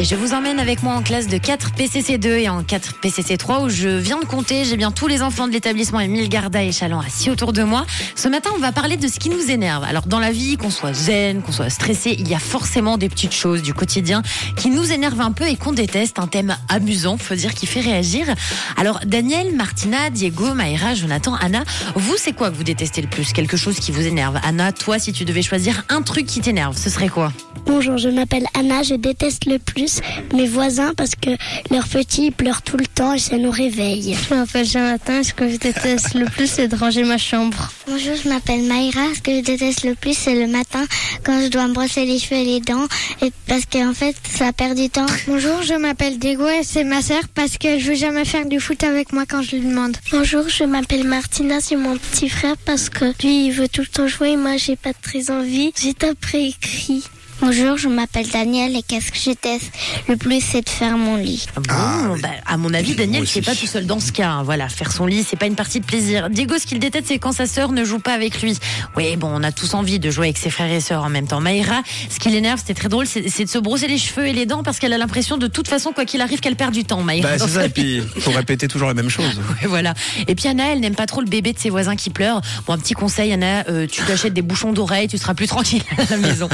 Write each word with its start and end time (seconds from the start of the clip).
Et 0.00 0.04
je 0.04 0.14
vous 0.14 0.32
emmène 0.32 0.60
avec 0.60 0.84
moi 0.84 0.94
en 0.94 1.02
classe 1.02 1.26
de 1.26 1.38
4 1.38 1.72
PCC2 1.72 2.26
et 2.28 2.48
en 2.48 2.62
4 2.62 3.00
PCC3 3.02 3.64
où 3.64 3.68
je 3.68 3.88
viens 3.88 4.20
de 4.20 4.24
compter. 4.24 4.64
J'ai 4.64 4.76
bien 4.76 4.92
tous 4.92 5.08
les 5.08 5.22
enfants 5.22 5.48
de 5.48 5.52
l'établissement 5.52 5.98
Émile 5.98 6.28
Garda 6.28 6.62
et 6.62 6.70
Chaland 6.70 7.00
assis 7.00 7.30
autour 7.30 7.52
de 7.52 7.64
moi. 7.64 7.84
Ce 8.14 8.28
matin, 8.28 8.50
on 8.54 8.60
va 8.60 8.70
parler 8.70 8.96
de 8.96 9.08
ce 9.08 9.18
qui 9.18 9.28
nous 9.28 9.50
énerve. 9.50 9.82
Alors, 9.82 10.06
dans 10.06 10.20
la 10.20 10.30
vie, 10.30 10.56
qu'on 10.56 10.70
soit 10.70 10.92
zen, 10.92 11.42
qu'on 11.42 11.50
soit 11.50 11.68
stressé, 11.68 12.14
il 12.16 12.28
y 12.28 12.34
a 12.36 12.38
forcément 12.38 12.96
des 12.96 13.08
petites 13.08 13.34
choses 13.34 13.60
du 13.60 13.74
quotidien 13.74 14.22
qui 14.54 14.70
nous 14.70 14.92
énervent 14.92 15.20
un 15.20 15.32
peu 15.32 15.48
et 15.48 15.56
qu'on 15.56 15.72
déteste. 15.72 16.20
Un 16.20 16.28
thème 16.28 16.56
amusant, 16.68 17.18
faut 17.18 17.34
dire, 17.34 17.52
qui 17.52 17.66
fait 17.66 17.80
réagir. 17.80 18.32
Alors, 18.76 19.00
Daniel, 19.04 19.52
Martina, 19.52 20.10
Diego, 20.10 20.54
Maïra, 20.54 20.94
Jonathan, 20.94 21.34
Anna, 21.34 21.64
vous, 21.96 22.14
c'est 22.16 22.34
quoi 22.34 22.50
que 22.50 22.54
vous 22.54 22.62
détestez 22.62 23.02
le 23.02 23.08
plus? 23.08 23.32
Quelque 23.32 23.56
chose 23.56 23.80
qui 23.80 23.90
vous 23.90 24.06
énerve? 24.06 24.38
Anna, 24.44 24.70
toi, 24.70 25.00
si 25.00 25.12
tu 25.12 25.24
devais 25.24 25.42
choisir 25.42 25.82
un 25.88 26.02
truc 26.02 26.26
qui 26.26 26.40
t'énerve, 26.40 26.78
ce 26.78 26.88
serait 26.88 27.08
quoi? 27.08 27.32
Bonjour, 27.66 27.98
je 27.98 28.08
m'appelle 28.08 28.46
Anna, 28.54 28.82
je 28.82 28.94
déteste 28.94 29.44
le 29.44 29.58
plus 29.58 29.87
mes 30.32 30.46
voisins 30.46 30.92
parce 30.96 31.14
que 31.14 31.30
leurs 31.70 31.88
petits 31.88 32.30
pleurent 32.30 32.62
tout 32.62 32.76
le 32.76 32.86
temps 32.86 33.14
et 33.14 33.18
ça 33.18 33.36
nous 33.36 33.50
réveille. 33.50 34.16
Je 34.28 34.34
m'appelle 34.34 34.66
Jonathan, 34.66 35.22
ce 35.22 35.32
que 35.32 35.48
je 35.48 35.56
déteste 35.56 36.14
le 36.14 36.26
plus 36.26 36.50
c'est 36.50 36.68
de 36.68 36.76
ranger 36.76 37.04
ma 37.04 37.18
chambre. 37.18 37.70
Bonjour, 37.86 38.14
je 38.22 38.28
m'appelle 38.28 38.62
Maïra, 38.62 39.14
ce 39.14 39.20
que 39.20 39.36
je 39.36 39.40
déteste 39.40 39.84
le 39.84 39.94
plus 39.94 40.16
c'est 40.16 40.34
le 40.34 40.46
matin 40.46 40.84
quand 41.24 41.40
je 41.40 41.48
dois 41.48 41.66
me 41.68 41.74
brosser 41.74 42.04
les 42.04 42.18
cheveux 42.18 42.40
et 42.40 42.44
les 42.44 42.60
dents 42.60 42.86
et 43.22 43.32
parce 43.46 43.66
qu'en 43.66 43.94
fait 43.94 44.16
ça 44.28 44.52
perd 44.52 44.76
du 44.76 44.90
temps. 44.90 45.06
Bonjour, 45.26 45.62
je 45.62 45.74
m'appelle 45.74 46.18
Diego 46.18 46.48
et 46.48 46.62
c'est 46.62 46.84
ma 46.84 47.02
sœur 47.02 47.22
parce 47.34 47.58
que 47.58 47.78
je 47.78 47.90
veux 47.90 47.96
jamais 47.96 48.24
faire 48.24 48.46
du 48.46 48.60
foot 48.60 48.82
avec 48.82 49.12
moi 49.12 49.24
quand 49.28 49.42
je 49.42 49.56
lui 49.56 49.66
demande. 49.66 49.96
Bonjour, 50.10 50.48
je 50.48 50.64
m'appelle 50.64 51.04
Martina, 51.04 51.60
c'est 51.60 51.76
mon 51.76 51.96
petit 51.96 52.28
frère 52.28 52.56
parce 52.64 52.88
que 52.88 53.06
lui 53.22 53.46
il 53.46 53.52
veut 53.52 53.68
tout 53.68 53.82
le 53.82 53.86
temps 53.86 54.08
jouer 54.08 54.30
et 54.30 54.36
moi 54.36 54.56
j'ai 54.56 54.76
pas 54.76 54.92
très 54.94 55.30
envie. 55.30 55.72
J'ai 55.80 55.94
après 56.08 56.44
écrit. 56.44 57.04
Bonjour, 57.40 57.76
je 57.76 57.86
m'appelle 57.88 58.26
Daniel 58.28 58.74
et 58.74 58.82
qu'est-ce 58.82 59.12
que 59.12 59.16
je 59.18 59.30
déteste 59.30 59.70
le 60.08 60.16
plus, 60.16 60.40
c'est 60.44 60.62
de 60.62 60.68
faire 60.68 60.98
mon 60.98 61.14
lit. 61.16 61.46
Bon, 61.54 62.16
bah, 62.20 62.28
à 62.46 62.56
mon 62.56 62.74
avis, 62.74 62.94
Daniel, 62.96 63.28
c'est 63.28 63.42
pas 63.42 63.54
tout 63.54 63.66
seul 63.66 63.86
dans 63.86 64.00
ce 64.00 64.10
cas. 64.10 64.28
hein. 64.28 64.42
Voilà, 64.42 64.68
faire 64.68 64.90
son 64.90 65.06
lit, 65.06 65.22
c'est 65.22 65.36
pas 65.36 65.46
une 65.46 65.54
partie 65.54 65.78
de 65.78 65.84
plaisir. 65.84 66.30
Diego, 66.30 66.56
ce 66.58 66.66
qu'il 66.66 66.78
déteste, 66.80 67.06
c'est 67.08 67.18
quand 67.18 67.30
sa 67.32 67.46
sœur 67.46 67.70
ne 67.70 67.84
joue 67.84 68.00
pas 68.00 68.12
avec 68.14 68.42
lui. 68.42 68.58
Oui, 68.96 69.14
bon, 69.16 69.30
on 69.32 69.42
a 69.44 69.52
tous 69.52 69.74
envie 69.74 70.00
de 70.00 70.10
jouer 70.10 70.26
avec 70.26 70.38
ses 70.38 70.50
frères 70.50 70.70
et 70.72 70.80
sœurs 70.80 71.04
en 71.04 71.10
même 71.10 71.28
temps. 71.28 71.40
Maïra, 71.40 71.82
ce 72.10 72.18
qui 72.18 72.28
l'énerve, 72.28 72.58
c'était 72.58 72.74
très 72.74 72.88
drôle, 72.88 73.06
c'est 73.06 73.22
de 73.44 73.48
se 73.48 73.58
brosser 73.58 73.86
les 73.86 73.98
cheveux 73.98 74.26
et 74.26 74.32
les 74.32 74.44
dents 74.46 74.62
parce 74.64 74.78
qu'elle 74.80 74.92
a 74.92 74.98
l'impression 74.98 75.36
de 75.36 75.46
toute 75.46 75.68
façon, 75.68 75.92
quoi 75.92 76.04
qu'il 76.04 76.20
arrive, 76.20 76.40
qu'elle 76.40 76.56
perd 76.56 76.72
du 76.72 76.84
temps. 76.84 77.02
Maïra. 77.02 77.36
Bah, 77.36 77.38
c'est 77.38 77.48
ça, 77.52 77.66
et 77.66 77.68
puis 77.70 78.02
faut 78.18 78.32
répéter 78.32 78.66
toujours 78.66 78.88
la 78.88 78.94
même 78.94 79.10
chose. 79.10 79.40
Et 79.62 79.66
voilà. 79.66 79.94
Et 80.26 80.34
puis 80.34 80.48
Anna, 80.48 80.72
elle 80.72 80.80
n'aime 80.80 80.96
pas 80.96 81.06
trop 81.06 81.20
le 81.20 81.28
bébé 81.28 81.52
de 81.52 81.58
ses 81.58 81.70
voisins 81.70 81.94
qui 81.96 82.10
pleurent. 82.10 82.40
Bon, 82.66 82.72
un 82.72 82.78
petit 82.78 82.94
conseil, 82.94 83.32
Anna, 83.32 83.64
euh, 83.68 83.86
tu 83.86 84.02
t'achètes 84.02 84.34
des 84.34 84.42
bouchons 84.42 84.72
d'oreilles, 84.72 85.06
tu 85.08 85.18
seras 85.18 85.34
plus 85.34 85.46
tranquille 85.46 85.82
à 85.98 86.04
la 86.10 86.16
maison. 86.16 86.48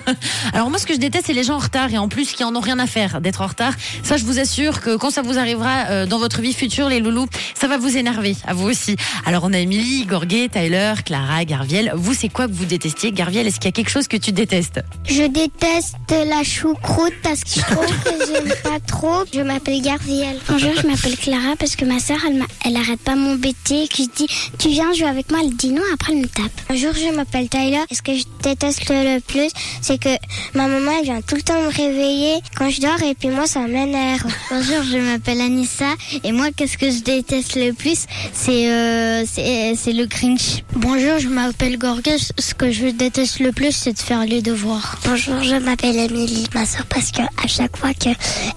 Alors 0.52 0.70
moi, 0.70 0.78
ce 0.78 0.86
que 0.86 0.94
je 0.94 0.98
déteste, 0.98 1.26
c'est 1.26 1.32
les 1.32 1.44
gens 1.44 1.54
en 1.54 1.58
retard 1.58 1.92
et 1.92 1.98
en 1.98 2.08
plus 2.08 2.32
qui 2.32 2.44
en 2.44 2.54
ont 2.54 2.60
rien 2.60 2.78
à 2.78 2.86
faire 2.86 3.20
d'être 3.20 3.40
en 3.40 3.46
retard. 3.46 3.74
Ça, 4.02 4.16
je 4.16 4.24
vous 4.24 4.38
assure 4.38 4.80
que 4.80 4.96
quand 4.96 5.10
ça 5.10 5.22
vous 5.22 5.38
arrivera 5.38 5.86
euh, 5.90 6.06
dans 6.06 6.18
votre 6.18 6.40
vie 6.40 6.52
future, 6.52 6.88
les 6.88 7.00
loulous, 7.00 7.26
ça 7.54 7.68
va 7.68 7.78
vous 7.78 7.96
énerver, 7.96 8.36
à 8.46 8.54
vous 8.54 8.68
aussi. 8.68 8.96
Alors 9.26 9.44
on 9.44 9.52
a 9.52 9.58
Émilie, 9.58 10.06
Gorguet, 10.06 10.48
Tyler, 10.48 10.94
Clara, 11.04 11.44
Garviel. 11.44 11.92
Vous, 11.94 12.14
c'est 12.14 12.28
quoi 12.28 12.46
que 12.46 12.52
vous 12.52 12.64
détestiez? 12.64 13.12
Garviel, 13.12 13.46
est-ce 13.46 13.56
qu'il 13.56 13.66
y 13.66 13.68
a 13.68 13.72
quelque 13.72 13.90
chose 13.90 14.08
que 14.08 14.16
tu 14.16 14.32
détestes? 14.32 14.80
Je 15.04 15.24
déteste 15.24 15.96
la 16.10 16.42
choucroute 16.42 17.14
parce 17.22 17.44
que 17.44 17.50
je 17.50 17.60
trouve 17.60 17.86
que 17.86 18.26
j'aime 18.26 18.54
pas 18.62 18.80
trop. 18.86 19.24
Je 19.32 19.40
m'appelle 19.40 19.80
Garviel. 19.82 20.36
Bonjour, 20.48 20.72
je 20.80 20.86
m'appelle 20.86 21.16
Clara 21.16 21.56
parce 21.58 21.76
que 21.76 21.84
ma 21.84 21.98
sœur, 21.98 22.18
elle, 22.26 22.42
elle 22.64 22.76
arrête 22.76 23.00
pas 23.00 23.14
m'embêter. 23.14 23.88
Que 23.88 23.96
je 23.98 24.08
dis, 24.14 24.26
tu 24.58 24.68
viens 24.68 24.92
jouer 24.92 25.08
avec 25.08 25.30
moi, 25.30 25.40
elle 25.42 25.54
dit 25.54 25.70
non, 25.70 25.82
après 25.92 26.12
elle 26.12 26.20
me 26.20 26.26
tape. 26.26 26.52
Bonjour, 26.68 26.92
je 26.94 27.14
m'appelle 27.14 27.48
Tyler. 27.48 27.80
Et 27.90 27.94
ce 27.94 28.02
que 28.02 28.14
je 28.16 28.24
déteste 28.42 28.88
le 28.88 29.20
plus, 29.20 29.50
c'est 29.80 29.98
que 29.98 30.10
ma 30.54 30.66
maman, 30.66 30.92
elle 30.98 31.04
vient 31.04 31.20
tout 31.22 31.36
le 31.36 31.42
temps 31.42 31.60
me 31.60 31.68
réveiller 31.68 32.42
quand 32.56 32.70
je 32.70 32.80
dors 32.80 33.02
et 33.02 33.14
puis 33.14 33.28
moi, 33.28 33.46
ça 33.46 33.60
m'énerve. 33.60 34.24
Bonjour, 34.50 34.82
je 34.82 34.98
m'appelle 34.98 35.40
Anissa 35.40 35.94
et 36.24 36.32
moi 36.32 36.48
qu'est-ce 36.54 36.76
que 36.76 36.90
je 36.90 37.02
déteste 37.02 37.56
le 37.56 37.72
plus 37.72 38.06
c'est 38.32 38.70
euh, 38.70 39.24
c'est 39.30 39.74
c'est 39.76 39.92
le 39.92 40.06
cringe. 40.06 40.64
Bonjour, 40.74 41.18
je 41.18 41.28
m'appelle 41.28 41.78
Gorgas. 41.78 42.32
Ce 42.38 42.54
que 42.54 42.70
je 42.70 42.86
déteste 42.86 43.40
le 43.40 43.52
plus 43.52 43.72
c'est 43.72 43.92
de 43.92 43.98
faire 43.98 44.24
les 44.24 44.42
devoirs. 44.42 44.98
Bonjour, 45.04 45.42
je 45.42 45.56
m'appelle 45.56 45.96
Émilie, 45.96 46.46
ma 46.54 46.66
soeur, 46.66 46.86
parce 46.86 47.10
que 47.10 47.22
à 47.22 47.46
chaque 47.46 47.76
fois 47.76 47.94
que 47.94 48.10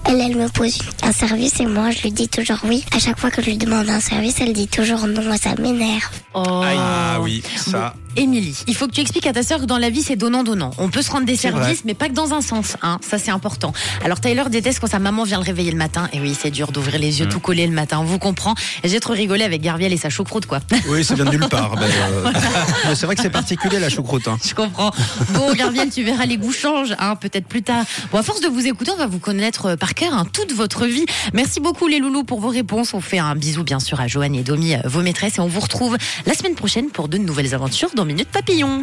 elle, 0.04 0.20
elle 0.20 0.36
me 0.36 0.48
pose 0.48 0.78
un 1.02 1.12
service 1.12 1.60
et 1.60 1.66
moi 1.66 1.90
je 1.90 2.02
lui 2.02 2.12
dis 2.12 2.28
toujours 2.28 2.58
oui. 2.64 2.84
À 2.94 2.98
chaque 2.98 3.18
fois 3.18 3.30
que 3.30 3.42
je 3.42 3.50
lui 3.50 3.58
demande 3.58 3.88
un 3.88 4.00
service, 4.00 4.36
elle 4.40 4.52
dit 4.52 4.68
toujours 4.68 5.06
non, 5.06 5.22
moi 5.22 5.36
ça 5.36 5.54
m'énerve. 5.56 6.10
Oh. 6.34 6.42
Ah 6.46 7.18
oui, 7.20 7.42
ça. 7.56 7.94
Émilie, 8.16 8.56
il 8.66 8.74
faut 8.74 8.86
que 8.86 8.92
tu 8.92 9.02
expliques 9.02 9.26
à 9.26 9.32
ta 9.32 9.42
sœur 9.42 9.60
que 9.60 9.66
dans 9.66 9.75
la 9.78 9.90
vie, 9.90 10.02
c'est 10.02 10.16
donnant-donnant. 10.16 10.70
On 10.78 10.88
peut 10.88 11.02
se 11.02 11.10
rendre 11.10 11.26
des 11.26 11.36
services, 11.36 11.60
vrai. 11.78 11.82
mais 11.84 11.94
pas 11.94 12.08
que 12.08 12.14
dans 12.14 12.32
un 12.34 12.40
sens. 12.40 12.76
Hein. 12.82 12.98
Ça, 13.00 13.18
c'est 13.18 13.30
important. 13.30 13.72
Alors, 14.04 14.20
Tyler 14.20 14.44
déteste 14.50 14.80
quand 14.80 14.86
sa 14.86 14.98
maman 14.98 15.24
vient 15.24 15.38
le 15.38 15.44
réveiller 15.44 15.70
le 15.70 15.76
matin. 15.78 16.08
Et 16.12 16.20
oui, 16.20 16.36
c'est 16.40 16.50
dur 16.50 16.72
d'ouvrir 16.72 16.98
les 16.98 17.20
yeux 17.20 17.28
tout 17.28 17.40
collés 17.40 17.66
le 17.66 17.72
matin. 17.72 17.98
On 18.00 18.04
vous 18.04 18.18
comprend. 18.18 18.54
J'ai 18.84 19.00
trop 19.00 19.12
rigolé 19.12 19.44
avec 19.44 19.60
Garviel 19.62 19.92
et 19.92 19.96
sa 19.96 20.10
choucroute, 20.10 20.46
quoi. 20.46 20.60
Oui, 20.88 21.04
ça 21.04 21.14
vient 21.14 21.24
de 21.24 21.30
nulle 21.30 21.48
part. 21.48 21.76
Ben, 21.76 21.82
euh, 21.84 22.32
c'est 22.94 23.06
vrai 23.06 23.16
que 23.16 23.22
c'est 23.22 23.30
particulier 23.30 23.78
la 23.78 23.88
choucroute. 23.88 24.28
hein. 24.28 24.38
Je 24.44 24.54
comprends. 24.54 24.90
Bon, 25.30 25.52
Garviel, 25.54 25.90
tu 25.90 26.02
verras, 26.04 26.26
les 26.26 26.36
goûts 26.36 26.52
changent, 26.52 26.94
hein, 26.98 27.16
peut-être 27.16 27.46
plus 27.46 27.62
tard. 27.62 27.84
Bon, 28.12 28.18
à 28.18 28.22
force 28.22 28.40
de 28.40 28.48
vous 28.48 28.66
écouter, 28.66 28.90
on 28.92 28.96
va 28.98 29.06
vous 29.06 29.18
connaître 29.18 29.66
euh, 29.66 29.76
par 29.76 29.94
cœur 29.94 30.12
hein, 30.14 30.24
toute 30.32 30.52
votre 30.52 30.86
vie. 30.86 31.06
Merci 31.32 31.60
beaucoup, 31.60 31.86
les 31.88 31.98
loulous, 31.98 32.24
pour 32.24 32.40
vos 32.40 32.48
réponses. 32.48 32.94
On 32.94 33.00
fait 33.00 33.18
un 33.18 33.34
bisou, 33.34 33.64
bien 33.64 33.80
sûr, 33.80 34.00
à 34.00 34.06
Joanne 34.06 34.34
et 34.34 34.42
Domi, 34.42 34.74
euh, 34.74 34.78
vos 34.84 35.02
maîtresses. 35.02 35.38
Et 35.38 35.40
on 35.40 35.48
vous 35.48 35.60
retrouve 35.60 35.96
la 36.26 36.34
semaine 36.34 36.54
prochaine 36.54 36.90
pour 36.90 37.08
de 37.08 37.18
nouvelles 37.18 37.54
aventures 37.54 37.90
dans 37.94 38.04
Minute 38.04 38.28
Papillon. 38.28 38.82